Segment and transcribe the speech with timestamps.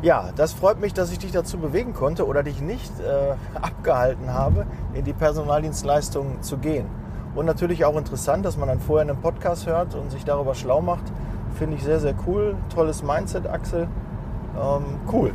[0.00, 4.32] Ja, das freut mich, dass ich dich dazu bewegen konnte oder dich nicht äh, abgehalten
[4.32, 6.86] habe, in die Personaldienstleistung zu gehen.
[7.34, 10.80] Und natürlich auch interessant, dass man dann vorher einen Podcast hört und sich darüber schlau
[10.80, 11.02] macht.
[11.58, 12.54] Finde ich sehr, sehr cool.
[12.72, 13.88] Tolles Mindset, Axel.
[14.56, 15.32] Ähm, cool.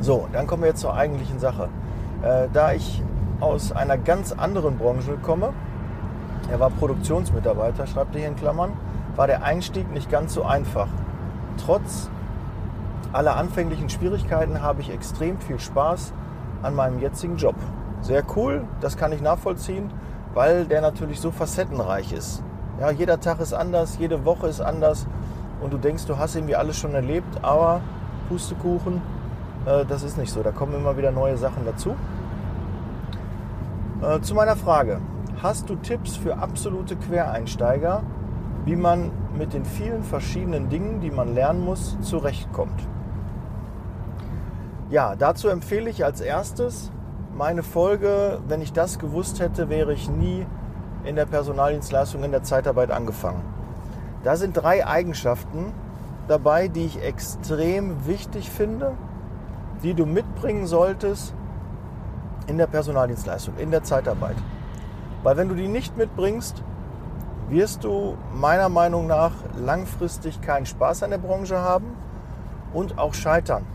[0.00, 1.68] So, dann kommen wir jetzt zur eigentlichen Sache.
[2.22, 3.02] Äh, da ich
[3.40, 5.52] aus einer ganz anderen Branche komme,
[6.50, 8.72] er war Produktionsmitarbeiter, schreibt er hier in Klammern,
[9.16, 10.88] war der Einstieg nicht ganz so einfach.
[11.64, 12.08] Trotz
[13.14, 16.12] aller anfänglichen Schwierigkeiten habe ich extrem viel Spaß
[16.62, 17.54] an meinem jetzigen Job.
[18.00, 19.90] Sehr cool, das kann ich nachvollziehen,
[20.34, 22.42] weil der natürlich so facettenreich ist.
[22.80, 25.06] Ja, jeder Tag ist anders, jede Woche ist anders
[25.60, 27.80] und du denkst, du hast irgendwie alles schon erlebt, aber
[28.28, 29.00] Pustekuchen,
[29.64, 30.42] äh, das ist nicht so.
[30.42, 31.94] Da kommen immer wieder neue Sachen dazu.
[34.02, 35.00] Äh, zu meiner Frage.
[35.40, 38.02] Hast du Tipps für absolute Quereinsteiger,
[38.64, 42.88] wie man mit den vielen verschiedenen Dingen, die man lernen muss, zurechtkommt.
[44.90, 46.90] Ja, dazu empfehle ich als erstes
[47.34, 50.46] meine Folge, wenn ich das gewusst hätte, wäre ich nie
[51.04, 53.42] in der Personaldienstleistung, in der Zeitarbeit angefangen.
[54.22, 55.72] Da sind drei Eigenschaften
[56.28, 58.92] dabei, die ich extrem wichtig finde,
[59.82, 61.34] die du mitbringen solltest
[62.46, 64.36] in der Personaldienstleistung, in der Zeitarbeit.
[65.22, 66.62] Weil wenn du die nicht mitbringst,
[67.48, 71.96] wirst du meiner Meinung nach langfristig keinen Spaß an der Branche haben
[72.72, 73.66] und auch scheitern.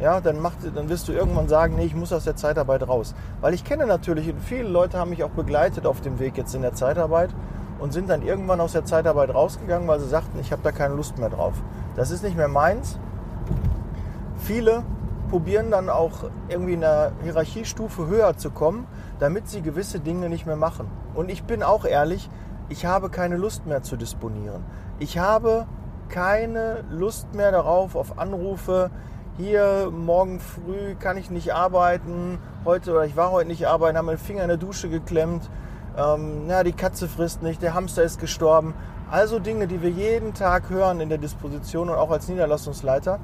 [0.00, 3.14] Ja, dann, macht, dann wirst du irgendwann sagen, nee, ich muss aus der Zeitarbeit raus.
[3.40, 6.62] Weil ich kenne natürlich, viele Leute haben mich auch begleitet auf dem Weg jetzt in
[6.62, 7.30] der Zeitarbeit
[7.80, 10.94] und sind dann irgendwann aus der Zeitarbeit rausgegangen, weil sie sagten, ich habe da keine
[10.94, 11.54] Lust mehr drauf.
[11.96, 12.98] Das ist nicht mehr meins.
[14.36, 14.84] Viele
[15.30, 18.86] probieren dann auch irgendwie in der Hierarchiestufe höher zu kommen,
[19.18, 20.88] damit sie gewisse Dinge nicht mehr machen.
[21.14, 22.30] Und ich bin auch ehrlich,
[22.68, 24.64] ich habe keine Lust mehr zu disponieren.
[24.98, 25.66] Ich habe
[26.08, 28.90] keine Lust mehr darauf, auf Anrufe,
[29.38, 34.06] hier morgen früh kann ich nicht arbeiten, heute oder ich war heute nicht arbeiten, habe
[34.06, 35.48] meinen Finger in der Dusche geklemmt,
[35.96, 38.74] ähm, na, die Katze frisst nicht, der Hamster ist gestorben.
[39.10, 43.20] Also Dinge, die wir jeden Tag hören in der Disposition und auch als Niederlassungsleiter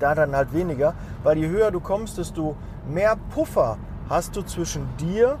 [0.00, 2.56] da dann halt weniger, weil je höher du kommst, desto
[2.88, 3.78] mehr Puffer
[4.08, 5.38] hast du zwischen dir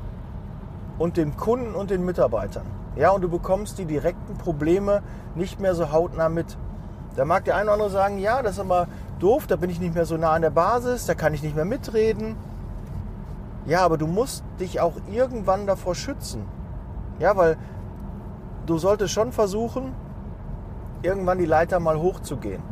[0.98, 2.66] und dem Kunden und den Mitarbeitern.
[2.94, 5.02] Ja, und du bekommst die direkten Probleme
[5.34, 6.56] nicht mehr so hautnah mit.
[7.16, 8.86] Da mag der eine oder andere sagen, ja, das ist aber
[9.22, 11.54] doof, da bin ich nicht mehr so nah an der Basis, da kann ich nicht
[11.54, 12.36] mehr mitreden.
[13.66, 16.44] Ja, aber du musst dich auch irgendwann davor schützen.
[17.20, 17.56] Ja, weil
[18.66, 19.92] du solltest schon versuchen,
[21.02, 22.62] irgendwann die Leiter mal hochzugehen.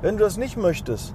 [0.00, 1.14] Wenn du das nicht möchtest,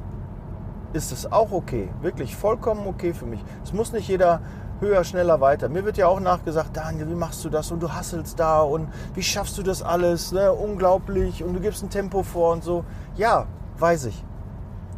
[0.94, 1.90] ist es auch okay.
[2.02, 3.44] Wirklich vollkommen okay für mich.
[3.64, 4.42] Es muss nicht jeder
[4.80, 5.70] höher, schneller, weiter.
[5.70, 7.72] Mir wird ja auch nachgesagt, Daniel, wie machst du das?
[7.72, 10.32] Und du hasselst da und wie schaffst du das alles?
[10.32, 10.52] Ne?
[10.52, 12.84] Unglaublich und du gibst ein Tempo vor und so.
[13.16, 13.48] Ja,
[13.80, 14.24] weiß ich.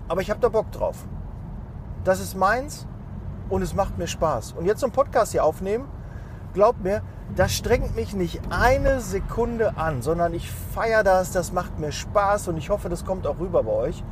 [0.10, 1.06] Aber ich habe da Bock drauf.
[2.04, 2.86] Das ist meins
[3.50, 4.54] und es macht mir Spaß.
[4.54, 5.88] Und jetzt so einen Podcast hier aufnehmen,
[6.54, 7.02] glaubt mir,
[7.36, 12.48] das strengt mich nicht eine Sekunde an, sondern ich feiere das, das macht mir Spaß
[12.48, 14.04] und ich hoffe, das kommt auch rüber bei euch,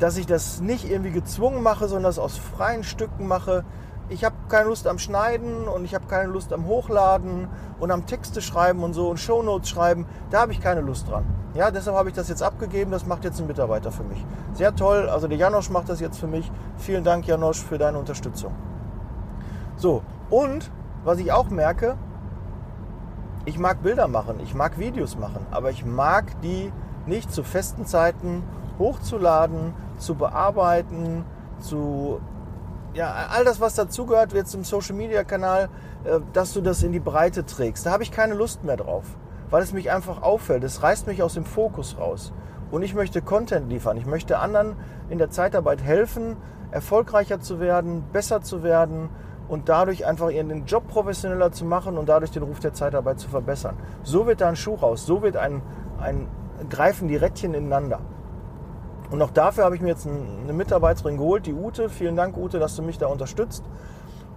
[0.00, 3.64] dass ich das nicht irgendwie gezwungen mache, sondern das aus freien Stücken mache.
[4.08, 7.48] Ich habe keine Lust am Schneiden und ich habe keine Lust am Hochladen
[7.80, 10.06] und am Texte schreiben und so und Shownotes schreiben.
[10.30, 11.24] Da habe ich keine Lust dran.
[11.54, 12.90] Ja, deshalb habe ich das jetzt abgegeben.
[12.90, 14.24] Das macht jetzt ein Mitarbeiter für mich.
[14.54, 15.08] Sehr toll.
[15.08, 16.50] Also der Janosch macht das jetzt für mich.
[16.76, 18.52] Vielen Dank, Janosch, für deine Unterstützung.
[19.76, 20.70] So, und
[21.04, 21.96] was ich auch merke,
[23.44, 26.72] ich mag Bilder machen, ich mag Videos machen, aber ich mag die
[27.06, 28.44] nicht zu festen Zeiten
[28.78, 31.24] hochzuladen, zu bearbeiten,
[31.58, 32.20] zu
[32.94, 35.68] ja, all das, was dazugehört, jetzt im Social Media Kanal,
[36.04, 37.86] äh, dass du das in die Breite trägst.
[37.86, 39.04] Da habe ich keine Lust mehr drauf,
[39.50, 40.64] weil es mich einfach auffällt.
[40.64, 42.32] Es reißt mich aus dem Fokus raus.
[42.70, 43.96] Und ich möchte Content liefern.
[43.96, 44.76] Ich möchte anderen
[45.10, 46.36] in der Zeitarbeit helfen,
[46.70, 49.10] erfolgreicher zu werden, besser zu werden
[49.48, 53.28] und dadurch einfach ihren Job professioneller zu machen und dadurch den Ruf der Zeitarbeit zu
[53.28, 53.76] verbessern.
[54.02, 55.60] So wird da ein Schuh raus, so wird ein,
[56.00, 56.28] ein
[56.70, 58.00] greifen die Rädchen ineinander.
[59.12, 61.90] Und auch dafür habe ich mir jetzt eine Mitarbeiterin geholt, die Ute.
[61.90, 63.62] Vielen Dank, Ute, dass du mich da unterstützt.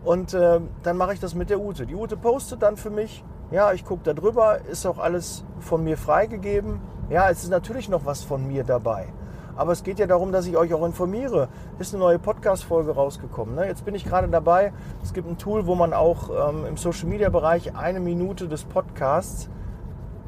[0.03, 1.85] Und äh, dann mache ich das mit der Ute.
[1.85, 3.23] Die Ute postet dann für mich.
[3.51, 6.81] Ja, ich gucke da drüber, ist auch alles von mir freigegeben.
[7.09, 9.07] Ja, es ist natürlich noch was von mir dabei.
[9.55, 11.47] Aber es geht ja darum, dass ich euch auch informiere.
[11.79, 13.55] Ist eine neue Podcast-Folge rausgekommen.
[13.55, 13.67] Ne?
[13.67, 14.73] Jetzt bin ich gerade dabei.
[15.01, 19.49] Es gibt ein Tool, wo man auch ähm, im Social-Media-Bereich eine Minute des Podcasts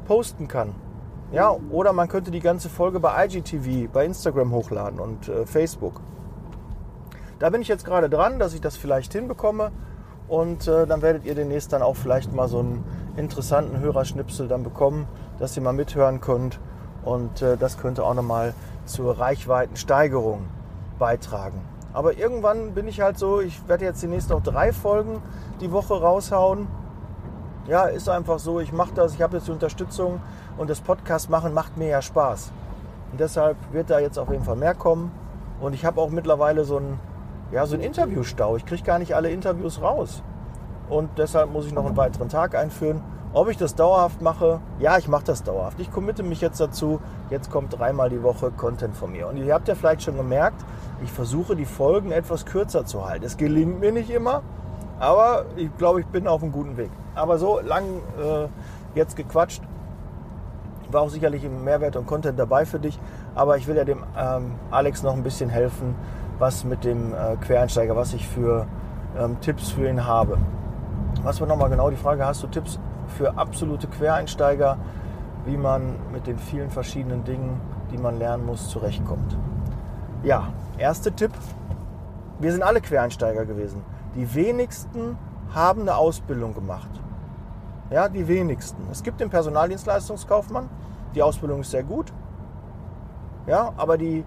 [0.06, 0.74] posten kann.
[1.30, 6.00] Ja, oder man könnte die ganze Folge bei IGTV, bei Instagram hochladen und äh, Facebook.
[7.38, 9.70] Da bin ich jetzt gerade dran, dass ich das vielleicht hinbekomme.
[10.26, 12.84] Und äh, dann werdet ihr demnächst dann auch vielleicht mal so einen
[13.16, 15.06] interessanten Hörerschnipsel dann bekommen,
[15.38, 16.60] dass ihr mal mithören könnt.
[17.04, 18.54] Und äh, das könnte auch nochmal
[18.84, 20.46] zur Reichweitensteigerung
[20.98, 21.60] beitragen.
[21.92, 25.22] Aber irgendwann bin ich halt so, ich werde jetzt demnächst auch drei Folgen
[25.60, 26.68] die Woche raushauen.
[27.66, 30.20] Ja, ist einfach so, ich mache das, ich habe jetzt die Unterstützung
[30.58, 32.52] und das Podcast machen macht mir ja Spaß.
[33.12, 35.10] Und deshalb wird da jetzt auf jeden Fall mehr kommen.
[35.60, 37.00] Und ich habe auch mittlerweile so einen,
[37.52, 38.56] ja, so Interviewstau.
[38.56, 40.22] Ich kriege gar nicht alle Interviews raus.
[40.88, 43.02] Und deshalb muss ich noch einen weiteren Tag einführen.
[43.34, 44.60] Ob ich das dauerhaft mache?
[44.78, 45.78] Ja, ich mache das dauerhaft.
[45.80, 47.00] Ich committe mich jetzt dazu.
[47.30, 49.28] Jetzt kommt dreimal die Woche Content von mir.
[49.28, 50.64] Und ihr habt ja vielleicht schon gemerkt,
[51.02, 53.24] ich versuche die Folgen etwas kürzer zu halten.
[53.24, 54.42] Es gelingt mir nicht immer,
[54.98, 56.90] aber ich glaube, ich bin auf einem guten Weg.
[57.14, 57.84] Aber so lang
[58.18, 58.48] äh,
[58.94, 59.62] jetzt gequatscht.
[60.90, 62.98] War auch sicherlich ein Mehrwert und Content dabei für dich.
[63.34, 65.94] Aber ich will ja dem ähm, Alex noch ein bisschen helfen,
[66.38, 68.66] was mit dem äh, Quereinsteiger, was ich für
[69.18, 70.38] ähm, Tipps für ihn habe.
[71.22, 72.24] Was war nochmal genau die Frage?
[72.24, 74.78] Hast du Tipps für absolute Quereinsteiger,
[75.44, 79.36] wie man mit den vielen verschiedenen Dingen, die man lernen muss, zurechtkommt.
[80.22, 81.32] Ja, erster Tipp.
[82.38, 83.82] Wir sind alle Quereinsteiger gewesen.
[84.14, 85.16] Die wenigsten
[85.54, 86.90] haben eine Ausbildung gemacht.
[87.90, 88.86] Ja, die wenigsten.
[88.90, 90.68] Es gibt den Personaldienstleistungskaufmann.
[91.14, 92.12] Die Ausbildung ist sehr gut.
[93.46, 94.24] Ja, aber die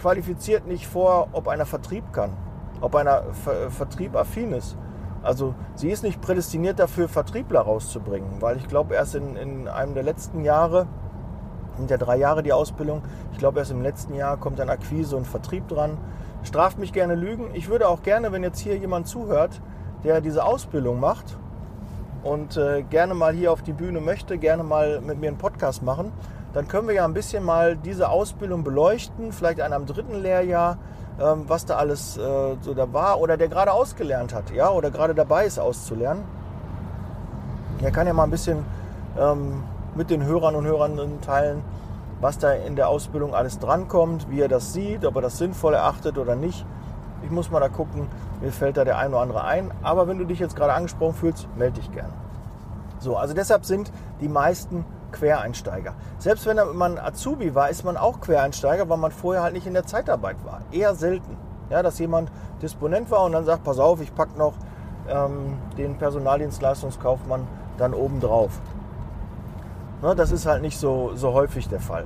[0.00, 2.30] qualifiziert nicht vor, ob einer Vertrieb kann,
[2.80, 4.76] ob einer Ver Vertrieb affin ist.
[5.22, 9.94] Also sie ist nicht prädestiniert dafür, Vertriebler rauszubringen, weil ich glaube, erst in, in einem
[9.94, 10.86] der letzten Jahre,
[11.76, 13.02] sind ja drei Jahre die Ausbildung,
[13.32, 15.96] ich glaube, erst im letzten Jahr kommt dann Akquise und Vertrieb dran.
[16.44, 17.50] Straft mich gerne Lügen.
[17.54, 19.60] Ich würde auch gerne, wenn jetzt hier jemand zuhört,
[20.02, 21.38] der diese Ausbildung macht
[22.22, 25.82] und äh, gerne mal hier auf die Bühne möchte, gerne mal mit mir einen Podcast
[25.82, 26.12] machen,
[26.52, 30.78] dann können wir ja ein bisschen mal diese Ausbildung beleuchten, vielleicht an einem dritten Lehrjahr
[31.20, 34.90] ähm, was da alles äh, so da war oder der gerade ausgelernt hat, ja, oder
[34.90, 36.24] gerade dabei ist auszulernen.
[37.82, 38.64] Er kann ja mal ein bisschen
[39.18, 39.62] ähm,
[39.94, 41.62] mit den Hörern und Hörern teilen,
[42.20, 45.74] was da in der Ausbildung alles drankommt, wie er das sieht, ob er das sinnvoll
[45.74, 46.64] erachtet oder nicht.
[47.22, 48.08] Ich muss mal da gucken,
[48.40, 49.70] mir fällt da der ein oder andere ein.
[49.82, 52.12] Aber wenn du dich jetzt gerade angesprochen fühlst, melde dich gerne.
[52.98, 55.94] So, also deshalb sind die meisten Quereinsteiger.
[56.18, 59.74] Selbst wenn man Azubi war, ist man auch Quereinsteiger, weil man vorher halt nicht in
[59.74, 60.62] der Zeitarbeit war.
[60.70, 61.36] Eher selten.
[61.70, 64.54] Ja, dass jemand Disponent war und dann sagt, pass auf, ich packe noch
[65.08, 67.46] ähm, den Personaldienstleistungskaufmann
[67.78, 68.60] dann oben drauf.
[70.02, 72.04] Ne, das ist halt nicht so, so häufig der Fall.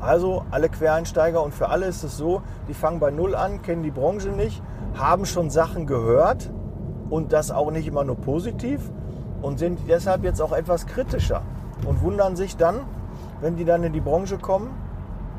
[0.00, 3.82] Also alle Quereinsteiger und für alle ist es so, die fangen bei Null an, kennen
[3.82, 4.62] die Branche nicht,
[4.94, 6.50] haben schon Sachen gehört
[7.08, 8.90] und das auch nicht immer nur positiv
[9.42, 11.42] und sind deshalb jetzt auch etwas kritischer
[11.86, 12.80] und wundern sich dann,
[13.40, 14.70] wenn die dann in die Branche kommen,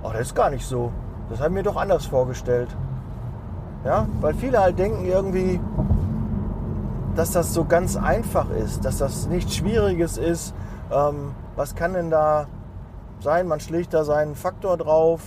[0.03, 0.91] oh, das ist gar nicht so.
[1.29, 2.69] Das habe ich mir doch anders vorgestellt.
[3.85, 5.59] Ja, weil viele halt denken irgendwie,
[7.15, 10.53] dass das so ganz einfach ist, dass das nichts Schwieriges ist.
[10.91, 12.47] Ähm, was kann denn da
[13.19, 13.47] sein?
[13.47, 15.21] Man schlägt da seinen Faktor drauf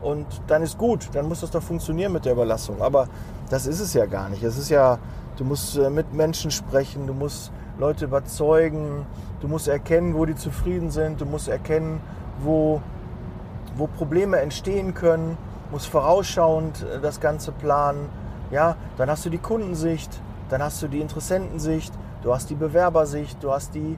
[0.00, 1.08] und dann ist gut.
[1.12, 2.82] Dann muss das doch funktionieren mit der Überlassung.
[2.82, 3.08] Aber
[3.50, 4.42] das ist es ja gar nicht.
[4.42, 4.98] Es ist ja
[5.38, 9.06] Du musst äh, mit Menschen sprechen, du musst Leute überzeugen,
[9.40, 12.00] du musst erkennen, wo die zufrieden sind, du musst erkennen,
[12.40, 12.82] wo,
[13.76, 15.38] wo Probleme entstehen können,
[15.70, 18.08] musst vorausschauend äh, das Ganze planen.
[18.50, 20.10] Ja, dann hast du die Kundensicht,
[20.48, 23.96] dann hast du die Interessentensicht, du hast die Bewerbersicht, du hast die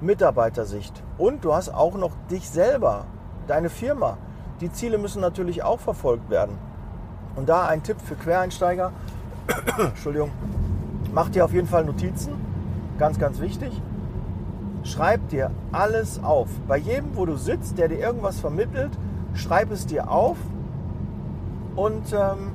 [0.00, 3.04] Mitarbeitersicht und du hast auch noch dich selber,
[3.46, 4.18] deine Firma.
[4.60, 6.58] Die Ziele müssen natürlich auch verfolgt werden.
[7.34, 8.92] Und da ein Tipp für Quereinsteiger,
[9.78, 10.30] Entschuldigung,
[11.12, 12.34] mach dir auf jeden Fall Notizen,
[12.98, 13.80] ganz, ganz wichtig.
[14.82, 16.48] Schreib dir alles auf.
[16.68, 18.92] Bei jedem, wo du sitzt, der dir irgendwas vermittelt,
[19.34, 20.36] schreib es dir auf
[21.74, 22.52] und ähm,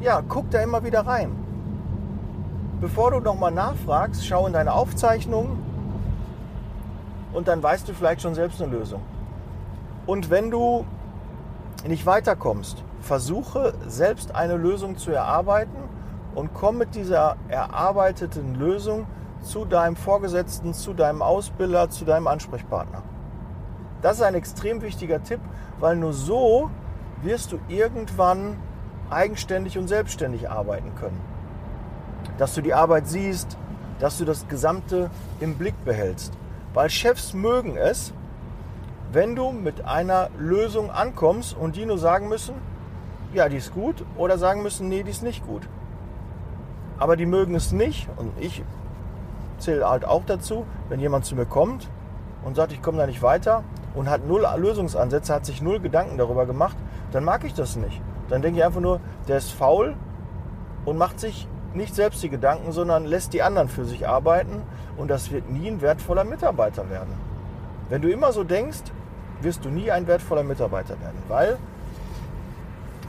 [0.00, 1.34] ja, guck da immer wieder rein.
[2.80, 5.65] Bevor du nochmal nachfragst, schau in deine Aufzeichnungen
[7.36, 9.02] und dann weißt du vielleicht schon selbst eine Lösung.
[10.06, 10.86] Und wenn du
[11.86, 15.76] nicht weiterkommst, versuche selbst eine Lösung zu erarbeiten
[16.34, 19.06] und komm mit dieser erarbeiteten Lösung
[19.42, 23.02] zu deinem Vorgesetzten, zu deinem Ausbilder, zu deinem Ansprechpartner.
[24.00, 25.40] Das ist ein extrem wichtiger Tipp,
[25.78, 26.70] weil nur so
[27.20, 28.56] wirst du irgendwann
[29.10, 31.20] eigenständig und selbstständig arbeiten können.
[32.38, 33.58] Dass du die Arbeit siehst,
[33.98, 36.32] dass du das Gesamte im Blick behältst.
[36.76, 38.12] Weil Chefs mögen es,
[39.10, 42.54] wenn du mit einer Lösung ankommst und die nur sagen müssen,
[43.32, 45.66] ja, die ist gut, oder sagen müssen, nee, die ist nicht gut.
[46.98, 48.62] Aber die mögen es nicht, und ich
[49.56, 51.88] zähle halt auch dazu, wenn jemand zu mir kommt
[52.44, 53.64] und sagt, ich komme da nicht weiter
[53.94, 56.76] und hat null Lösungsansätze, hat sich null Gedanken darüber gemacht,
[57.10, 58.02] dann mag ich das nicht.
[58.28, 59.96] Dann denke ich einfach nur, der ist faul
[60.84, 64.62] und macht sich nicht selbst die Gedanken, sondern lässt die anderen für sich arbeiten
[64.96, 67.12] und das wird nie ein wertvoller Mitarbeiter werden.
[67.88, 68.92] Wenn du immer so denkst,
[69.40, 71.58] wirst du nie ein wertvoller Mitarbeiter werden, weil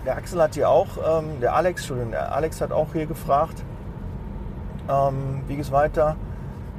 [0.06, 3.64] der Axel hat hier auch, ähm, der Alex, Entschuldigung, der Alex hat auch hier gefragt,
[4.90, 6.16] ähm, wie geht es weiter?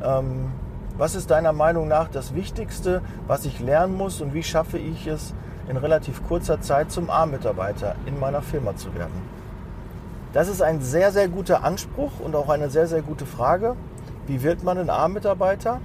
[0.02, 0.50] Ähm,
[0.96, 5.06] was ist deiner Meinung nach das Wichtigste, was ich lernen muss und wie schaffe ich
[5.06, 5.34] es
[5.68, 9.27] in relativ kurzer Zeit zum A-Mitarbeiter in meiner Firma zu werden?
[10.32, 13.76] Das ist ein sehr, sehr guter Anspruch und auch eine sehr, sehr gute Frage.
[14.26, 15.80] Wie wird man ein A-Mitarbeiter?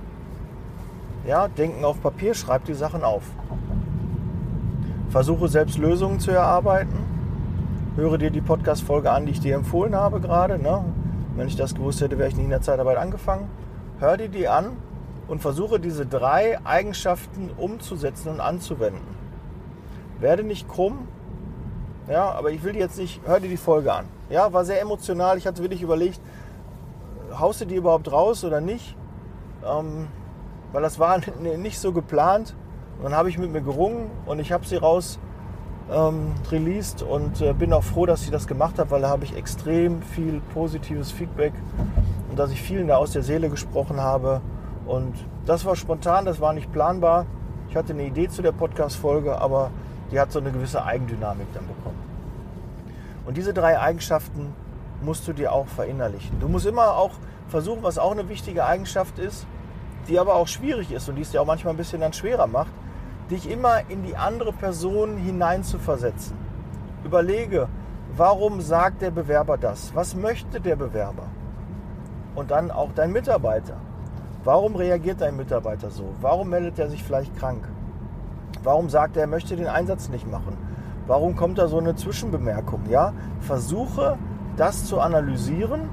[1.25, 3.23] Ja, denken auf Papier, schreib die Sachen auf.
[5.09, 6.97] Versuche selbst Lösungen zu erarbeiten.
[7.95, 10.59] Höre dir die Podcast-Folge an, die ich dir empfohlen habe gerade.
[10.59, 10.83] Ne?
[11.37, 13.47] Wenn ich das gewusst hätte, wäre ich nicht in der Zeitarbeit angefangen.
[13.99, 14.71] Hör dir die an
[15.29, 19.15] und versuche diese drei Eigenschaften umzusetzen und anzuwenden.
[20.19, 21.07] Werde nicht krumm,
[22.09, 24.05] ja, aber ich will jetzt nicht, hör dir die Folge an.
[24.33, 25.37] Ja, war sehr emotional.
[25.37, 26.19] Ich hatte wirklich überlegt,
[27.39, 28.97] haust du die überhaupt raus oder nicht?
[29.63, 30.07] Ähm,
[30.71, 31.19] weil das war
[31.57, 32.55] nicht so geplant.
[32.97, 35.19] Und dann habe ich mit mir gerungen und ich habe sie raus
[35.91, 39.23] ähm, released und äh, bin auch froh, dass ich das gemacht habe, weil da habe
[39.23, 41.53] ich extrem viel positives Feedback
[42.31, 44.41] und dass ich vielen da aus der Seele gesprochen habe.
[44.87, 45.13] Und
[45.45, 47.27] das war spontan, das war nicht planbar.
[47.69, 49.69] Ich hatte eine Idee zu der Podcast-Folge, aber
[50.11, 51.82] die hat so eine gewisse Eigendynamik dann bekommen.
[53.25, 54.53] Und diese drei Eigenschaften
[55.01, 56.39] musst du dir auch verinnerlichen.
[56.39, 57.11] Du musst immer auch
[57.47, 59.45] versuchen, was auch eine wichtige Eigenschaft ist,
[60.07, 62.47] die aber auch schwierig ist und die es dir auch manchmal ein bisschen dann schwerer
[62.47, 62.71] macht,
[63.29, 66.35] dich immer in die andere Person hineinzuversetzen.
[67.03, 67.67] Überlege,
[68.15, 69.95] warum sagt der Bewerber das?
[69.95, 71.27] Was möchte der Bewerber?
[72.35, 73.77] Und dann auch dein Mitarbeiter.
[74.43, 76.13] Warum reagiert dein Mitarbeiter so?
[76.19, 77.63] Warum meldet er sich vielleicht krank?
[78.63, 80.57] Warum sagt er, er möchte den Einsatz nicht machen?
[81.05, 82.81] Warum kommt da so eine Zwischenbemerkung?
[82.89, 84.17] Ja, versuche
[84.55, 85.89] das zu analysieren.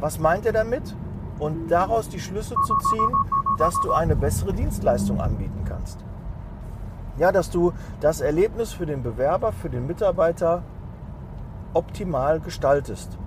[0.00, 0.94] Was meint er damit?
[1.38, 3.12] Und daraus die Schlüsse zu ziehen,
[3.58, 5.98] dass du eine bessere Dienstleistung anbieten kannst.
[7.18, 10.62] Ja, dass du das Erlebnis für den Bewerber, für den Mitarbeiter
[11.74, 13.18] optimal gestaltest.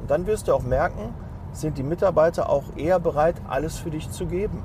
[0.00, 1.14] Und dann wirst du auch merken,
[1.52, 4.62] sind die Mitarbeiter auch eher bereit, alles für dich zu geben.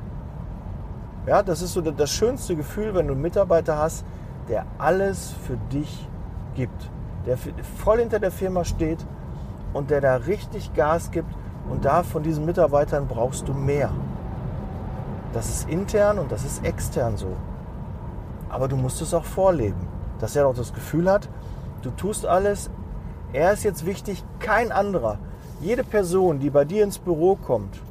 [1.26, 4.06] Ja, das ist so das schönste Gefühl, wenn du einen Mitarbeiter hast,
[4.50, 6.08] der alles für dich
[6.56, 6.92] gibt,
[7.26, 9.06] der voll hinter der Firma steht
[9.74, 11.34] und der da richtig Gas gibt.
[11.70, 13.90] Und da von diesen Mitarbeitern brauchst du mehr.
[15.32, 17.36] Das ist intern und das ist extern so.
[18.50, 19.88] Aber du musst es auch vorleben,
[20.20, 21.30] dass er auch das Gefühl hat,
[21.82, 22.70] du tust alles,
[23.32, 25.18] er ist jetzt wichtig, kein anderer.
[25.62, 27.82] Jede Person, die bei dir ins Büro kommt,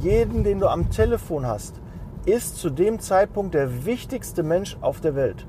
[0.00, 1.80] jeden, den du am Telefon hast,
[2.26, 5.46] ist zu dem Zeitpunkt der wichtigste Mensch auf der Welt.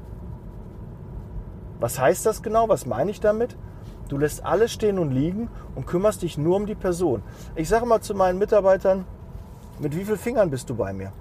[1.80, 2.70] Was heißt das genau?
[2.70, 3.56] Was meine ich damit?
[4.10, 7.24] Du lässt alles stehen und liegen und kümmerst dich nur um die Person.
[7.56, 9.06] Ich sage mal zu meinen Mitarbeitern,
[9.80, 11.12] mit wie vielen Fingern bist du bei mir?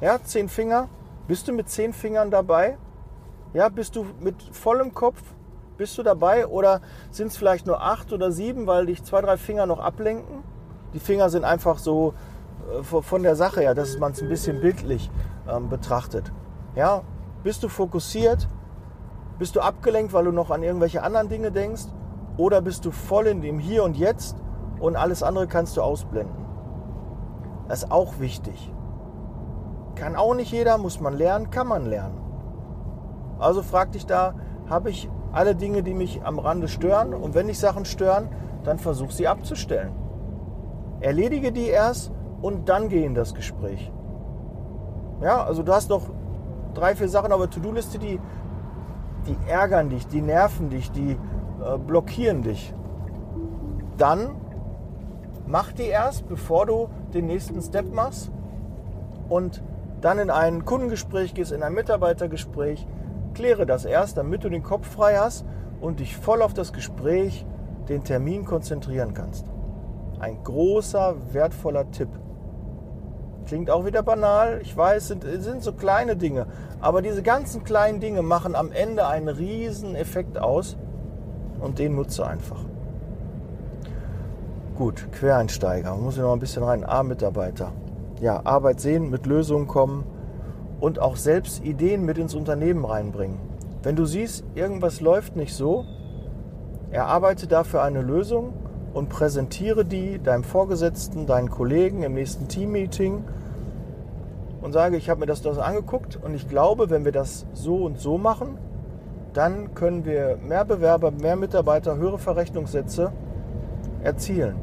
[0.00, 0.88] Ja, zehn Finger.
[1.26, 2.76] Bist du mit zehn Fingern dabei?
[3.54, 5.22] Ja, bist du mit vollem Kopf
[5.76, 9.36] Bist du dabei oder sind es vielleicht nur acht oder sieben, weil dich zwei, drei
[9.36, 10.44] Finger noch ablenken?
[10.94, 12.14] Die Finger sind einfach so
[12.78, 15.10] äh, von der Sache her, dass man es ein bisschen bildlich
[15.48, 16.30] ähm, betrachtet.
[16.76, 17.02] Ja,
[17.42, 18.48] bist du fokussiert?
[19.38, 21.86] Bist du abgelenkt, weil du noch an irgendwelche anderen Dinge denkst?
[22.36, 24.36] Oder bist du voll in dem Hier und Jetzt
[24.80, 26.46] und alles andere kannst du ausblenden?
[27.68, 28.72] Das ist auch wichtig.
[29.94, 32.18] Kann auch nicht jeder, muss man lernen, kann man lernen.
[33.38, 34.34] Also frag dich da,
[34.68, 37.14] habe ich alle Dinge, die mich am Rande stören?
[37.14, 38.28] Und wenn dich Sachen stören,
[38.64, 39.92] dann versuch sie abzustellen.
[41.00, 43.92] Erledige die erst und dann geh in das Gespräch.
[45.20, 46.02] Ja, also du hast noch
[46.74, 48.20] drei, vier Sachen auf der To-Do-Liste, die,
[49.26, 52.74] die ärgern dich, die nerven dich, die äh, blockieren dich.
[53.96, 54.36] Dann
[55.46, 58.30] mach die erst, bevor du den nächsten Step machst
[59.28, 59.62] und
[60.00, 62.86] dann in ein Kundengespräch gehst, in ein Mitarbeitergespräch,
[63.34, 65.44] kläre das erst, damit du den Kopf frei hast
[65.80, 67.46] und dich voll auf das Gespräch,
[67.88, 69.46] den Termin konzentrieren kannst.
[70.20, 72.08] Ein großer, wertvoller Tipp.
[73.46, 76.46] Klingt auch wieder banal, ich weiß, sind, sind so kleine Dinge,
[76.80, 80.76] aber diese ganzen kleinen Dinge machen am Ende einen riesen Effekt aus
[81.60, 82.64] und den nutze einfach.
[84.76, 86.84] Gut, Quereinsteiger, muss ich noch ein bisschen rein.
[86.84, 87.72] A-Mitarbeiter.
[88.20, 90.04] Ja, Arbeit sehen, mit Lösungen kommen
[90.80, 93.38] und auch selbst Ideen mit ins Unternehmen reinbringen.
[93.82, 95.84] Wenn du siehst, irgendwas läuft nicht so,
[96.90, 98.54] erarbeite dafür eine Lösung
[98.94, 103.24] und präsentiere die deinem Vorgesetzten, deinen Kollegen im nächsten Teammeeting
[104.60, 107.76] und sage, ich habe mir das, das angeguckt und ich glaube, wenn wir das so
[107.76, 108.58] und so machen,
[109.32, 113.12] dann können wir mehr Bewerber, mehr Mitarbeiter, höhere Verrechnungssätze
[114.02, 114.56] erzielen.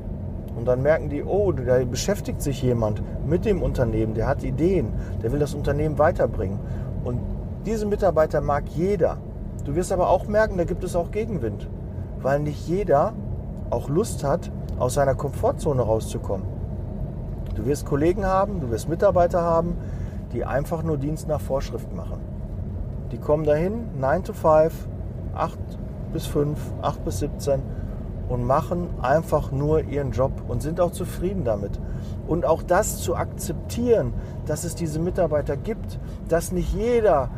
[0.56, 4.94] Und dann merken die, oh, da beschäftigt sich jemand mit dem Unternehmen, der hat Ideen,
[5.24, 6.60] der will das Unternehmen weiterbringen.
[7.04, 7.20] Und
[7.66, 9.18] diese Mitarbeiter mag jeder.
[9.66, 11.68] Du wirst aber auch merken, da gibt es auch Gegenwind,
[12.22, 13.14] weil nicht jeder
[13.70, 16.48] auch Lust hat, aus seiner Komfortzone rauszukommen.
[17.56, 19.78] Du wirst Kollegen haben, du wirst Mitarbeiter haben,
[20.32, 22.20] die einfach nur Dienst nach Vorschrift machen.
[23.12, 24.88] Die kommen dahin, 9 to 5,
[25.34, 25.60] 8
[26.14, 27.62] bis 5, 8 bis 17
[28.30, 31.80] und machen einfach nur ihren Job und sind auch zufrieden damit.
[32.28, 34.14] Und auch das zu akzeptieren,
[34.46, 37.30] dass es diese Mitarbeiter gibt, dass nicht jeder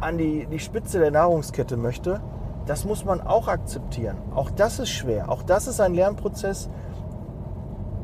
[0.00, 2.20] an die, die Spitze der Nahrungskette möchte,
[2.66, 4.16] das muss man auch akzeptieren.
[4.34, 5.30] Auch das ist schwer.
[5.30, 6.70] Auch das ist ein Lernprozess,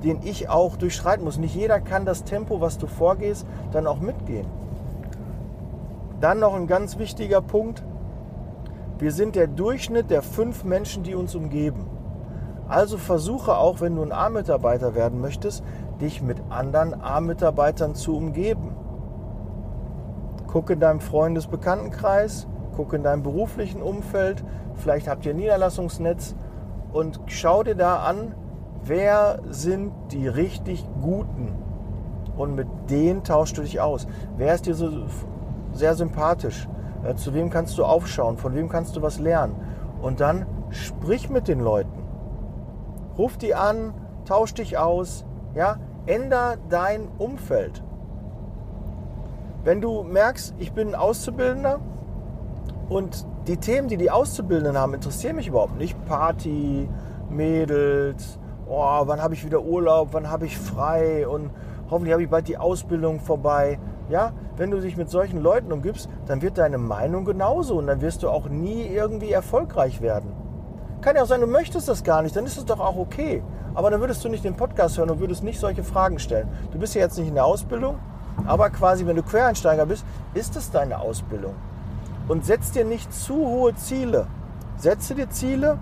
[0.04, 1.38] den ich auch durchschreiten muss.
[1.38, 4.46] Nicht jeder kann das Tempo, was du vorgehst, dann auch mitgehen.
[6.20, 7.82] Dann noch ein ganz wichtiger Punkt.
[8.98, 11.86] Wir sind der Durchschnitt der fünf Menschen, die uns umgeben.
[12.68, 15.64] Also versuche auch, wenn du ein A-Mitarbeiter werden möchtest,
[16.00, 18.76] dich mit anderen A-Mitarbeitern zu umgeben.
[20.46, 22.46] Guck in deinem Freundesbekanntenkreis,
[22.80, 24.42] guck in deinem beruflichen Umfeld,
[24.76, 26.34] vielleicht habt ihr ein Niederlassungsnetz
[26.94, 28.34] und schau dir da an,
[28.84, 31.52] wer sind die richtig Guten
[32.38, 34.06] und mit denen tauschst du dich aus.
[34.38, 34.88] Wer ist dir so
[35.72, 36.68] sehr sympathisch.
[37.04, 38.38] Äh, zu wem kannst du aufschauen?
[38.38, 39.56] Von wem kannst du was lernen?
[40.00, 42.02] Und dann sprich mit den Leuten.
[43.18, 43.92] Ruf die an,
[44.24, 47.82] tausch dich aus, ja, änder dein Umfeld.
[49.64, 51.80] Wenn du merkst, ich bin Auszubildender
[52.90, 55.96] und die Themen, die die Auszubildenden haben, interessieren mich überhaupt nicht.
[56.06, 56.88] Party,
[57.30, 61.50] Mädels, oh, wann habe ich wieder Urlaub, wann habe ich frei und
[61.88, 63.78] hoffentlich habe ich bald die Ausbildung vorbei.
[64.08, 68.00] Ja, wenn du dich mit solchen Leuten umgibst, dann wird deine Meinung genauso und dann
[68.00, 70.32] wirst du auch nie irgendwie erfolgreich werden.
[71.00, 73.42] Kann ja auch sein, du möchtest das gar nicht, dann ist es doch auch okay.
[73.72, 76.48] Aber dann würdest du nicht den Podcast hören und würdest nicht solche Fragen stellen.
[76.72, 78.00] Du bist ja jetzt nicht in der Ausbildung,
[78.46, 81.54] aber quasi, wenn du Quereinsteiger bist, ist es deine Ausbildung.
[82.30, 84.28] Und setz dir nicht zu hohe Ziele.
[84.76, 85.80] Setze dir Ziele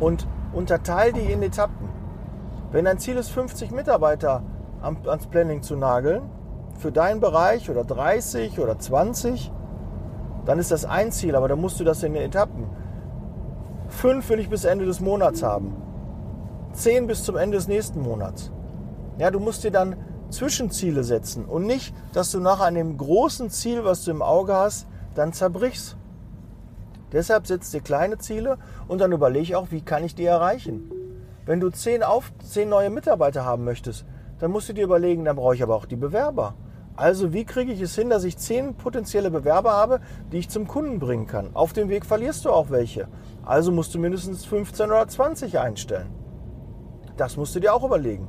[0.00, 1.86] und unterteile die in Etappen.
[2.72, 4.42] Wenn dein Ziel ist, 50 Mitarbeiter
[4.80, 6.22] ans Planning zu nageln,
[6.78, 9.52] für deinen Bereich oder 30 oder 20,
[10.46, 12.64] dann ist das ein Ziel, aber dann musst du das in den Etappen.
[13.88, 15.76] Fünf will ich bis Ende des Monats haben.
[16.72, 18.50] Zehn bis zum Ende des nächsten Monats.
[19.18, 19.96] Ja, du musst dir dann
[20.30, 24.86] Zwischenziele setzen und nicht, dass du nach einem großen Ziel, was du im Auge hast,
[25.14, 25.96] dann zerbrichst.
[27.12, 30.90] Deshalb setzt dir kleine Ziele und dann überlege auch, wie kann ich die erreichen.
[31.44, 34.04] Wenn du zehn, auf, zehn neue Mitarbeiter haben möchtest,
[34.38, 36.54] dann musst du dir überlegen, dann brauche ich aber auch die Bewerber.
[36.96, 40.00] Also wie kriege ich es hin, dass ich zehn potenzielle Bewerber habe,
[40.32, 41.50] die ich zum Kunden bringen kann?
[41.54, 43.08] Auf dem Weg verlierst du auch welche.
[43.44, 46.10] Also musst du mindestens 15 oder 20 einstellen.
[47.16, 48.28] Das musst du dir auch überlegen.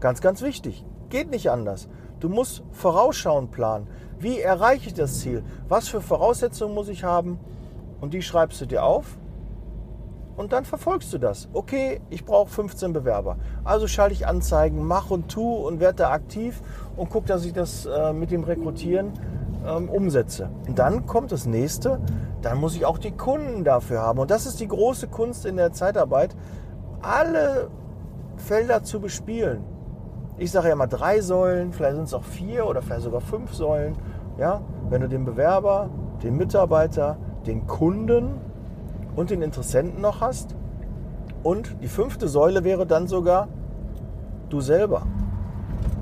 [0.00, 0.84] Ganz, ganz wichtig.
[1.08, 1.88] Geht nicht anders.
[2.20, 3.88] Du musst vorausschauend planen.
[4.18, 5.42] Wie erreiche ich das Ziel?
[5.68, 7.38] Was für Voraussetzungen muss ich haben?
[8.00, 9.18] Und die schreibst du dir auf
[10.36, 11.48] und dann verfolgst du das.
[11.52, 13.36] Okay, ich brauche 15 Bewerber.
[13.64, 16.62] Also schalte ich Anzeigen, mach und tu und werde da aktiv
[16.96, 19.12] und gucke, dass ich das äh, mit dem Rekrutieren
[19.66, 20.50] ähm, umsetze.
[20.66, 22.00] Und dann kommt das nächste,
[22.42, 24.18] dann muss ich auch die Kunden dafür haben.
[24.18, 26.36] Und das ist die große Kunst in der Zeitarbeit,
[27.00, 27.68] alle
[28.36, 29.64] Felder zu bespielen.
[30.38, 33.54] Ich sage ja mal drei Säulen, vielleicht sind es auch vier oder vielleicht sogar fünf
[33.54, 33.96] Säulen.
[34.36, 35.88] Ja, wenn du den Bewerber,
[36.22, 38.34] den Mitarbeiter, den Kunden
[39.14, 40.54] und den Interessenten noch hast.
[41.42, 43.48] Und die fünfte Säule wäre dann sogar
[44.50, 45.06] du selber.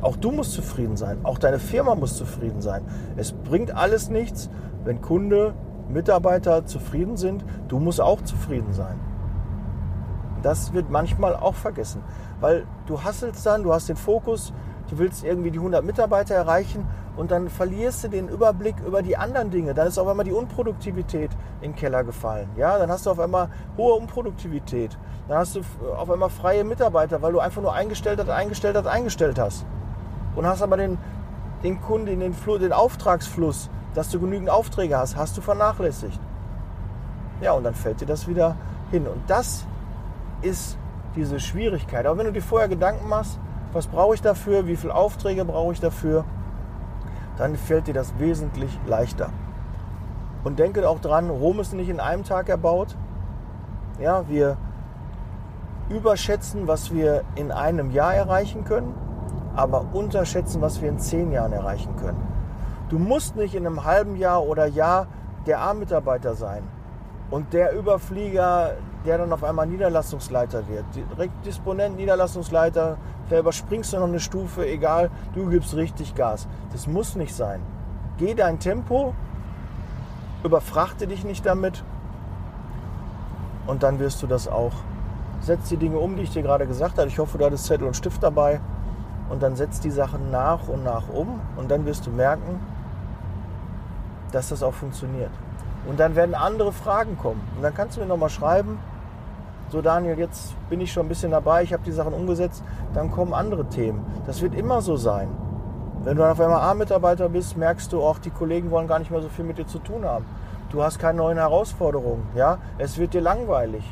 [0.03, 1.19] Auch du musst zufrieden sein.
[1.23, 2.83] Auch deine Firma muss zufrieden sein.
[3.17, 4.51] Es bringt alles nichts,
[4.85, 5.55] wenn Kunde,
[5.89, 7.45] Mitarbeiter zufrieden sind.
[7.69, 8.99] Du musst auch zufrieden sein.
[10.43, 12.03] Das wird manchmal auch vergessen,
[12.45, 14.53] weil du hasselst dann, du hast den Fokus,
[14.91, 19.17] du willst irgendwie die 100 Mitarbeiter erreichen und dann verlierst du den Überblick über die
[19.17, 19.73] anderen Dinge.
[19.73, 21.31] Dann ist auf einmal die Unproduktivität
[21.63, 22.51] in den Keller gefallen.
[22.55, 24.99] Ja, dann hast du auf einmal hohe Unproduktivität.
[25.27, 25.63] Dann hast du
[25.97, 29.65] auf einmal freie Mitarbeiter, weil du einfach nur eingestellt hast, eingestellt hast, eingestellt hast.
[30.37, 30.99] Und hast aber den,
[31.63, 36.21] den Kunden, den, den Auftragsfluss, dass du genügend Aufträge hast, hast du vernachlässigt.
[37.41, 38.55] Ja, und dann fällt dir das wieder
[38.91, 39.07] hin.
[39.07, 39.65] Und das
[40.43, 40.77] ist
[41.17, 42.07] diese Schwierigkeit.
[42.07, 43.39] Aber wenn du dir vorher Gedanken machst,
[43.73, 46.25] was brauche ich dafür, wie viele Aufträge brauche ich dafür,
[47.37, 49.31] dann fällt dir das wesentlich leichter.
[50.45, 52.97] Und denke auch dran, Rom ist nicht in einem Tag erbaut.
[53.99, 54.57] Ja, wir
[55.89, 58.95] überschätzen, was wir in einem Jahr erreichen können,
[59.57, 62.21] aber unterschätzen, was wir in zehn Jahren erreichen können.
[62.89, 65.07] Du musst nicht in einem halben Jahr oder Jahr
[65.47, 66.63] der A-Mitarbeiter sein
[67.31, 68.73] und der Überflieger,
[69.05, 70.85] der dann auf einmal Niederlassungsleiter wird.
[70.95, 72.97] Direkt Disponent, Niederlassungsleiter,
[73.29, 76.47] da überspringst du noch eine Stufe, egal, du gibst richtig Gas.
[76.73, 77.61] Das muss nicht sein.
[78.19, 79.15] Geh dein Tempo,
[80.43, 81.85] überfrachte dich nicht damit
[83.67, 84.73] und dann wirst du das auch.
[85.41, 87.09] Setz die Dinge um, die ich dir gerade gesagt habe.
[87.09, 88.61] Ich hoffe, du hattest Zettel und Stift dabei
[89.29, 92.61] und dann setz die Sachen nach und nach um und dann wirst du merken,
[94.33, 95.31] dass das auch funktioniert.
[95.87, 97.41] Und dann werden andere Fragen kommen.
[97.57, 98.79] Und dann kannst du mir nochmal schreiben,
[99.71, 102.63] so Daniel, jetzt bin ich schon ein bisschen dabei, ich habe die Sachen umgesetzt,
[102.95, 104.05] dann kommen andere Themen.
[104.27, 105.29] Das wird immer so sein.
[106.05, 109.11] Wenn du dann auf einmal A-Mitarbeiter bist, merkst du auch, die Kollegen wollen gar nicht
[109.11, 110.27] mehr so viel mit dir zu tun haben.
[110.71, 112.27] Du hast keine neuen Herausforderungen.
[112.35, 112.59] Ja?
[112.79, 113.85] Es wird dir langweilig.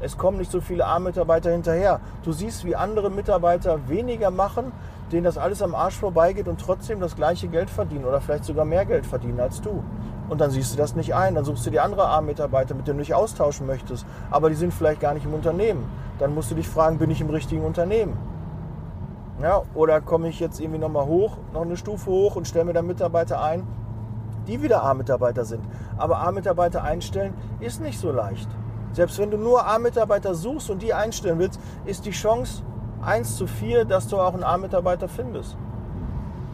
[0.00, 2.00] Es kommen nicht so viele A-Mitarbeiter hinterher.
[2.22, 4.72] Du siehst, wie andere Mitarbeiter weniger machen,
[5.10, 8.64] denen das alles am Arsch vorbeigeht und trotzdem das gleiche Geld verdienen oder vielleicht sogar
[8.64, 9.82] mehr Geld verdienen als du.
[10.28, 11.34] Und dann siehst du das nicht ein.
[11.34, 14.06] Dann suchst du die andere A-Mitarbeiter, mit denen du dich austauschen möchtest.
[14.30, 15.84] Aber die sind vielleicht gar nicht im Unternehmen.
[16.18, 18.16] Dann musst du dich fragen, bin ich im richtigen Unternehmen?
[19.42, 22.72] Ja, oder komme ich jetzt irgendwie nochmal hoch, noch eine Stufe hoch und stelle mir
[22.72, 23.66] dann Mitarbeiter ein,
[24.46, 25.64] die wieder A-Mitarbeiter sind.
[25.98, 28.48] Aber A-Mitarbeiter einstellen ist nicht so leicht.
[28.92, 32.62] Selbst wenn du nur A-Mitarbeiter suchst und die einstellen willst, ist die Chance
[33.02, 35.56] 1 zu 4, dass du auch einen A-Mitarbeiter findest.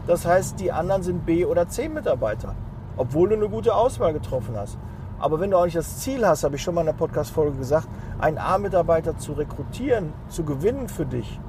[0.07, 2.55] Das heißt, die anderen sind B- oder C-Mitarbeiter
[2.97, 4.77] obwohl du eine gute Auswahl getroffen hast.
[5.19, 7.57] Aber wenn du auch nicht das Ziel hast, habe ich schon mal in der Podcast-Folge
[7.57, 7.87] gesagt,
[8.19, 11.39] einen A-Mitarbeiter zu rekrutieren, zu gewinnen für dich.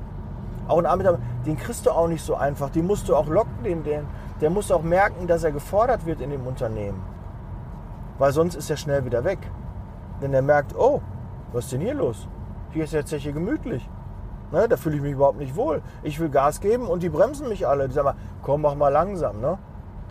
[0.69, 2.69] Auch einen A-Mitarbeiter, den kriegst du auch nicht so einfach.
[2.69, 4.07] Den musst du auch locken, den, den,
[4.43, 7.03] der muss auch merken, dass er gefordert wird in dem Unternehmen.
[8.19, 9.39] Weil sonst ist er schnell wieder weg.
[10.21, 11.01] Wenn er merkt, oh,
[11.53, 12.29] was ist denn hier los?
[12.73, 13.89] Hier ist jetzt hier gemütlich.
[14.51, 15.81] Ne, da fühle ich mich überhaupt nicht wohl.
[16.03, 17.89] Ich will Gas geben und die bremsen mich alle.
[17.89, 19.41] Die sagen mal, komm, mach mal langsam.
[19.41, 19.59] Ne?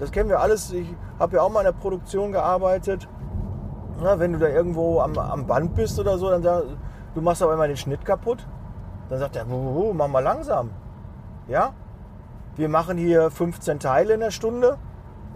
[0.01, 0.73] Das kennen wir alles.
[0.73, 0.87] Ich
[1.19, 3.07] habe ja auch mal in der Produktion gearbeitet.
[4.01, 6.69] Na, wenn du da irgendwo am, am, Band bist oder so, dann sagst
[7.13, 8.47] du machst aber immer den Schnitt kaputt.
[9.09, 10.71] Dann sagt er, mach mal langsam.
[11.47, 11.73] Ja?
[12.55, 14.79] Wir machen hier 15 Teile in der Stunde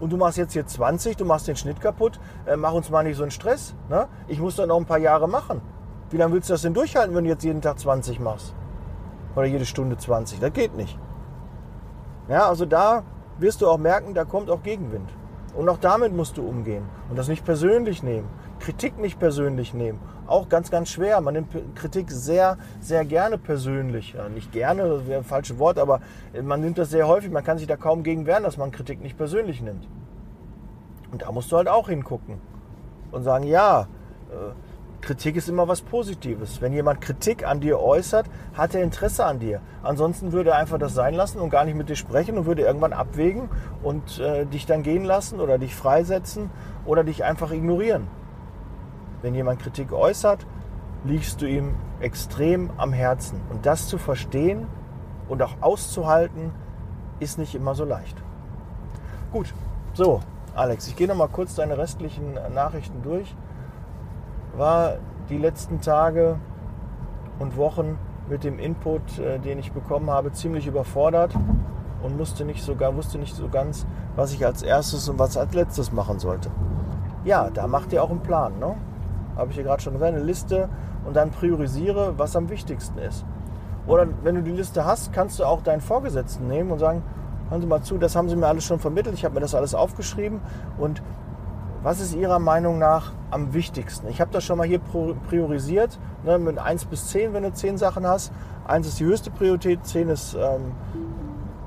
[0.00, 2.18] und du machst jetzt hier 20, du machst den Schnitt kaputt.
[2.44, 3.76] Äh, mach uns mal nicht so einen Stress.
[3.88, 4.08] Ne?
[4.26, 5.62] Ich muss dann noch ein paar Jahre machen.
[6.10, 8.52] Wie lange willst du das denn durchhalten, wenn du jetzt jeden Tag 20 machst?
[9.36, 10.40] Oder jede Stunde 20?
[10.40, 10.98] Das geht nicht.
[12.28, 13.04] Ja, also da
[13.38, 15.10] wirst du auch merken, da kommt auch Gegenwind.
[15.54, 18.28] Und auch damit musst du umgehen und das nicht persönlich nehmen.
[18.60, 19.98] Kritik nicht persönlich nehmen.
[20.26, 21.20] Auch ganz, ganz schwer.
[21.22, 24.12] Man nimmt Kritik sehr, sehr gerne persönlich.
[24.12, 26.00] Ja, nicht gerne, das wäre ein falsches Wort, aber
[26.42, 27.30] man nimmt das sehr häufig.
[27.30, 29.88] Man kann sich da kaum gegen wehren, dass man Kritik nicht persönlich nimmt.
[31.10, 32.38] Und da musst du halt auch hingucken
[33.12, 33.86] und sagen, ja,
[34.30, 34.52] äh,
[35.06, 36.60] Kritik ist immer was Positives.
[36.60, 39.60] Wenn jemand Kritik an dir äußert, hat er Interesse an dir.
[39.84, 42.62] Ansonsten würde er einfach das sein lassen und gar nicht mit dir sprechen und würde
[42.62, 43.48] irgendwann abwägen
[43.84, 46.50] und äh, dich dann gehen lassen oder dich freisetzen
[46.84, 48.08] oder dich einfach ignorieren.
[49.22, 50.44] Wenn jemand Kritik äußert,
[51.04, 53.40] liegst du ihm extrem am Herzen.
[53.48, 54.66] Und das zu verstehen
[55.28, 56.50] und auch auszuhalten,
[57.20, 58.20] ist nicht immer so leicht.
[59.30, 59.54] Gut,
[59.94, 60.20] so,
[60.56, 63.36] Alex, ich gehe noch mal kurz deine restlichen Nachrichten durch.
[64.56, 64.94] War
[65.28, 66.36] die letzten Tage
[67.38, 71.34] und Wochen mit dem Input, äh, den ich bekommen habe, ziemlich überfordert
[72.02, 75.54] und musste nicht sogar, wusste nicht so ganz, was ich als erstes und was als
[75.54, 76.50] letztes machen sollte.
[77.24, 78.76] Ja, da macht ihr auch einen Plan, ne?
[79.36, 80.68] Habe ich dir gerade schon eine Liste
[81.04, 83.24] und dann priorisiere, was am wichtigsten ist.
[83.86, 87.02] Oder wenn du die Liste hast, kannst du auch deinen Vorgesetzten nehmen und sagen,
[87.50, 89.54] hören Sie mal zu, das haben Sie mir alles schon vermittelt, ich habe mir das
[89.54, 90.40] alles aufgeschrieben
[90.78, 91.02] und
[91.86, 94.08] was ist Ihrer Meinung nach am wichtigsten?
[94.08, 97.78] Ich habe das schon mal hier priorisiert, ne, mit 1 bis 10, wenn du 10
[97.78, 98.32] Sachen hast.
[98.66, 100.72] 1 ist die höchste Priorität, 10 ist ähm,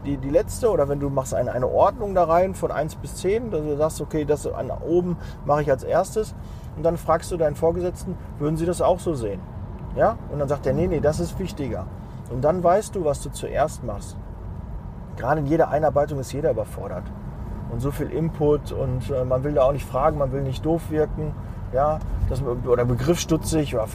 [0.05, 0.71] die, die letzte.
[0.71, 3.77] Oder wenn du machst eine, eine Ordnung da rein von 1 bis 10, dass du
[3.77, 6.36] sagst, okay, das an oben mache ich als erstes.
[6.75, 9.39] Und dann fragst du deinen Vorgesetzten, würden sie das auch so sehen?
[9.95, 10.17] Ja?
[10.34, 11.86] Und dann sagt er, nee, nee, das ist wichtiger.
[12.29, 14.17] Und dann weißt du, was du zuerst machst.
[15.15, 17.05] Gerade in jeder Einarbeitung ist jeder überfordert
[17.71, 20.65] und so viel Input und äh, man will da auch nicht fragen, man will nicht
[20.65, 21.34] doof wirken.
[21.71, 23.86] Ja, das, oder begriffsstutzig, ja,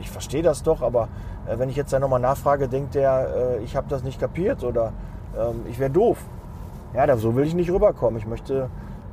[0.00, 1.08] ich verstehe das doch, aber
[1.46, 4.64] äh, wenn ich jetzt da nochmal nachfrage, denkt der, äh, ich habe das nicht kapiert
[4.64, 4.92] oder
[5.36, 6.18] ähm, ich wäre doof.
[6.94, 8.18] Ja, da, so will ich nicht rüberkommen.
[8.18, 8.68] Ich möchte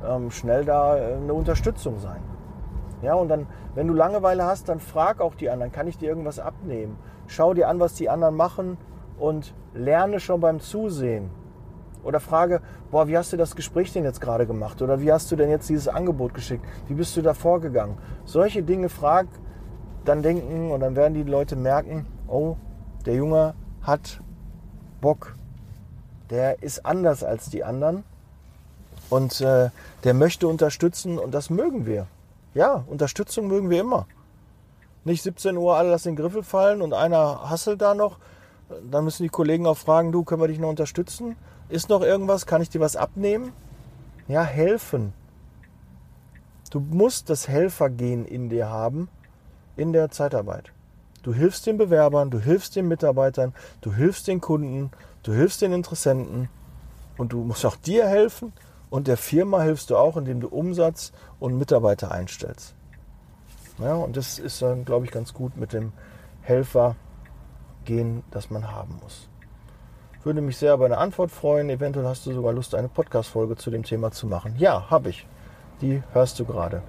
[0.06, 2.20] ähm, schnell da äh, eine Unterstützung sein.
[3.02, 6.10] Ja, und dann, wenn du Langeweile hast, dann frag auch die anderen, kann ich dir
[6.10, 6.98] irgendwas abnehmen?
[7.26, 8.76] Schau dir an, was die anderen machen
[9.18, 11.30] und lerne schon beim Zusehen.
[12.02, 12.60] Oder frage,
[12.90, 14.80] boah, wie hast du das Gespräch denn jetzt gerade gemacht?
[14.82, 16.64] Oder wie hast du denn jetzt dieses Angebot geschickt?
[16.88, 17.98] Wie bist du da vorgegangen?
[18.24, 19.26] Solche Dinge frag,
[20.04, 22.56] dann denken und dann werden die Leute merken, oh,
[23.06, 24.20] der Junge hat
[25.00, 25.36] Bock.
[26.30, 28.04] Der ist anders als die anderen
[29.10, 29.70] und äh,
[30.04, 32.06] der möchte unterstützen und das mögen wir.
[32.54, 34.06] Ja, Unterstützung mögen wir immer.
[35.04, 38.18] Nicht 17 Uhr alle lassen den Griffel fallen und einer hasselt da noch.
[38.90, 41.36] Dann müssen die Kollegen auch fragen, du, können wir dich noch unterstützen?
[41.70, 42.46] Ist noch irgendwas?
[42.46, 43.52] Kann ich dir was abnehmen?
[44.26, 45.12] Ja, helfen.
[46.70, 49.08] Du musst das Helfergehen in dir haben
[49.76, 50.72] in der Zeitarbeit.
[51.22, 54.90] Du hilfst den Bewerbern, du hilfst den Mitarbeitern, du hilfst den Kunden,
[55.22, 56.48] du hilfst den Interessenten
[57.18, 58.52] und du musst auch dir helfen
[58.88, 62.74] und der Firma hilfst du auch, indem du Umsatz und Mitarbeiter einstellst.
[63.78, 65.92] Ja, und das ist dann, glaube ich, ganz gut mit dem
[66.42, 69.29] Helfergehen, das man haben muss.
[70.22, 71.70] Würde mich sehr über eine Antwort freuen.
[71.70, 74.54] Eventuell hast du sogar Lust, eine Podcast-Folge zu dem Thema zu machen.
[74.58, 75.26] Ja, habe ich.
[75.80, 76.82] Die hörst du gerade.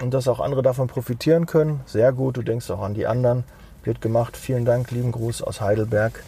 [0.00, 2.36] Und dass auch andere davon profitieren können, sehr gut.
[2.36, 3.42] Du denkst auch an die anderen.
[3.82, 4.36] Wird gemacht.
[4.36, 6.22] Vielen Dank, lieben Gruß aus Heidelberg.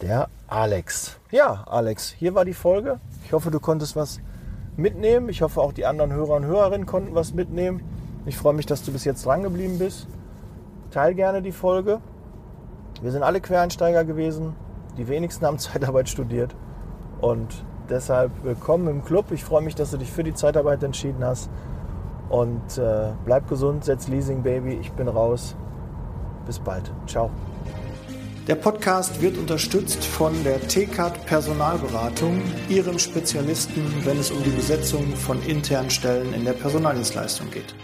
[0.00, 1.16] Der Alex.
[1.32, 3.00] Ja, Alex, hier war die Folge.
[3.24, 4.20] Ich hoffe, du konntest was
[4.76, 5.28] mitnehmen.
[5.28, 7.82] Ich hoffe, auch die anderen Hörer und Hörerinnen konnten was mitnehmen.
[8.24, 10.06] Ich freue mich, dass du bis jetzt dran geblieben bist.
[10.92, 12.00] Teil gerne die Folge.
[13.02, 14.54] Wir sind alle Quereinsteiger gewesen.
[14.96, 16.54] Die wenigsten haben Zeitarbeit studiert.
[17.20, 19.26] Und deshalb willkommen im Club.
[19.30, 21.50] Ich freue mich, dass du dich für die Zeitarbeit entschieden hast.
[22.28, 24.78] Und äh, bleib gesund, setz Leasing Baby.
[24.80, 25.56] Ich bin raus.
[26.46, 26.90] Bis bald.
[27.06, 27.30] Ciao.
[28.46, 35.14] Der Podcast wird unterstützt von der TCAT Personalberatung, ihrem Spezialisten, wenn es um die Besetzung
[35.14, 37.74] von internen Stellen in der Personaldienstleistung geht.